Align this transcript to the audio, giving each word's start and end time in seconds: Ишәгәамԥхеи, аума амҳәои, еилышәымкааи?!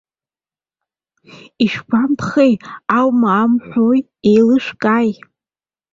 Ишәгәамԥхеи, 1.63 2.53
аума 2.97 3.29
амҳәои, 3.41 3.99
еилышәымкааи?! 4.29 5.11